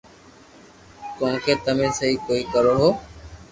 ڪويڪھ 1.17 1.49
تمي 1.65 1.87
سھي 1.97 2.09
ڪوئي 2.25 2.41
ڪرو 2.53 2.73
ھون 2.79 2.93